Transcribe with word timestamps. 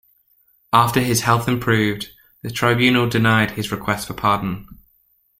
After 0.73 0.99
his 0.99 1.21
health 1.21 1.47
improved, 1.47 2.09
the 2.41 2.49
tribunal 2.49 3.07
denied 3.07 3.51
his 3.51 3.71
request 3.71 4.07
for 4.07 4.15
pardon. 4.15 4.79